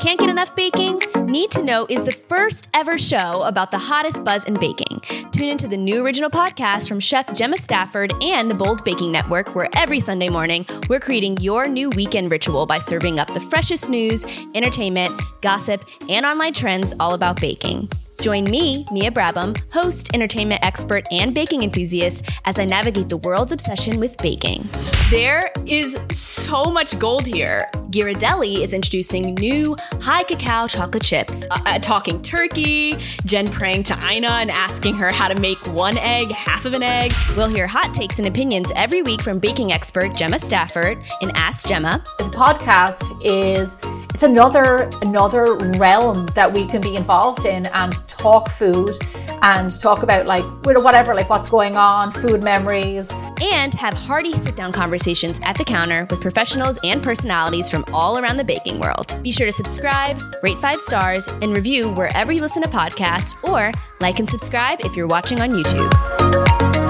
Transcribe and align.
Can't 0.00 0.18
get 0.18 0.28
enough 0.28 0.54
baking? 0.56 1.00
Need 1.26 1.52
to 1.52 1.62
Know 1.62 1.86
is 1.88 2.02
the 2.02 2.10
first 2.10 2.68
ever 2.74 2.98
show 2.98 3.42
about 3.42 3.70
the 3.70 3.78
hottest 3.78 4.24
buzz 4.24 4.44
in 4.44 4.54
baking. 4.54 5.00
Tune 5.30 5.48
into 5.48 5.68
the 5.68 5.76
new 5.76 6.04
original 6.04 6.28
podcast 6.28 6.88
from 6.88 6.98
Chef 6.98 7.32
Gemma 7.34 7.56
Stafford 7.56 8.12
and 8.20 8.50
the 8.50 8.54
Bold 8.54 8.84
Baking 8.84 9.12
Network, 9.12 9.54
where 9.54 9.68
every 9.76 10.00
Sunday 10.00 10.28
morning 10.28 10.66
we're 10.88 10.98
creating 10.98 11.36
your 11.38 11.68
new 11.68 11.88
weekend 11.90 12.30
ritual 12.30 12.66
by 12.66 12.80
serving 12.80 13.20
up 13.20 13.32
the 13.32 13.40
freshest 13.40 13.88
news, 13.88 14.24
entertainment, 14.54 15.22
gossip, 15.40 15.84
and 16.08 16.26
online 16.26 16.52
trends 16.52 16.92
all 16.98 17.14
about 17.14 17.40
baking. 17.40 17.88
Join 18.22 18.44
me, 18.44 18.86
Mia 18.92 19.10
Brabham, 19.10 19.60
host, 19.72 20.14
entertainment 20.14 20.62
expert, 20.62 21.08
and 21.10 21.34
baking 21.34 21.64
enthusiast, 21.64 22.24
as 22.44 22.56
I 22.56 22.64
navigate 22.64 23.08
the 23.08 23.16
world's 23.16 23.50
obsession 23.50 23.98
with 23.98 24.16
baking. 24.18 24.64
There 25.10 25.50
is 25.66 25.98
so 26.12 26.66
much 26.66 26.96
gold 27.00 27.26
here. 27.26 27.68
Ghirardelli 27.90 28.60
is 28.60 28.74
introducing 28.74 29.34
new 29.34 29.76
high 30.00 30.22
cacao 30.22 30.68
chocolate 30.68 31.02
chips, 31.02 31.48
uh, 31.50 31.58
uh, 31.66 31.78
talking 31.80 32.22
turkey, 32.22 32.94
Jen 33.26 33.48
praying 33.48 33.82
to 33.84 33.98
Ina 34.08 34.28
and 34.28 34.52
asking 34.52 34.94
her 34.94 35.10
how 35.10 35.26
to 35.26 35.38
make 35.40 35.58
one 35.66 35.98
egg, 35.98 36.30
half 36.30 36.64
of 36.64 36.74
an 36.74 36.84
egg. 36.84 37.10
We'll 37.36 37.50
hear 37.50 37.66
hot 37.66 37.92
takes 37.92 38.20
and 38.20 38.28
opinions 38.28 38.70
every 38.76 39.02
week 39.02 39.20
from 39.20 39.40
baking 39.40 39.72
expert 39.72 40.16
Gemma 40.16 40.38
Stafford 40.38 40.98
in 41.22 41.32
Ask 41.34 41.66
Gemma. 41.66 42.04
The 42.18 42.24
podcast 42.26 43.20
is 43.24 43.76
it's 44.14 44.22
another 44.22 44.88
another 45.02 45.54
realm 45.78 46.26
that 46.34 46.52
we 46.52 46.66
can 46.66 46.80
be 46.80 46.96
involved 46.96 47.44
in 47.44 47.66
and 47.66 48.08
talk 48.08 48.48
food 48.50 48.94
and 49.42 49.70
talk 49.80 50.02
about 50.02 50.26
like 50.26 50.44
whatever 50.64 51.14
like 51.14 51.28
what's 51.28 51.48
going 51.48 51.76
on 51.76 52.12
food 52.12 52.42
memories. 52.42 53.12
And 53.40 53.74
have 53.74 53.94
hearty 53.94 54.36
sit 54.36 54.54
down 54.54 54.72
conversations 54.72 55.40
at 55.42 55.58
the 55.58 55.64
counter 55.64 56.06
with 56.10 56.20
professionals 56.20 56.78
and 56.84 57.02
personalities 57.02 57.68
from 57.68 57.84
all 57.92 58.18
around 58.18 58.36
the 58.36 58.44
baking 58.44 58.78
world. 58.78 59.18
Be 59.22 59.32
sure 59.32 59.46
to 59.46 59.52
subscribe 59.52 60.20
rate 60.42 60.58
five 60.58 60.80
stars 60.80 61.28
and 61.28 61.54
review 61.54 61.90
wherever 61.90 62.32
you 62.32 62.40
listen 62.40 62.62
to 62.62 62.68
podcasts 62.68 63.34
or 63.48 63.72
like 64.00 64.18
and 64.18 64.28
subscribe 64.28 64.80
if 64.84 64.96
you're 64.96 65.06
watching 65.06 65.40
on 65.40 65.50
youtube 65.50 66.81